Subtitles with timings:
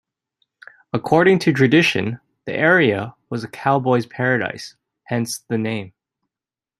[0.93, 4.75] According to tradition, the area was a cowboy's "paradise",
[5.09, 5.93] hence the name.